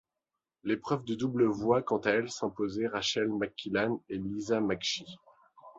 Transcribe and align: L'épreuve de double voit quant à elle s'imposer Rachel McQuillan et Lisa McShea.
L'épreuve 0.63 1.03
de 1.05 1.13
double 1.13 1.45
voit 1.45 1.83
quant 1.83 1.99
à 1.99 2.09
elle 2.09 2.31
s'imposer 2.31 2.87
Rachel 2.87 3.27
McQuillan 3.29 4.01
et 4.09 4.17
Lisa 4.17 4.59
McShea. 4.59 5.05